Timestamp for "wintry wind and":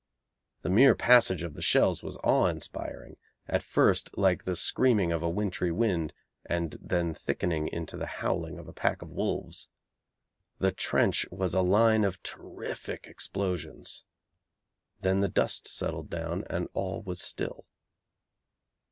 5.29-6.75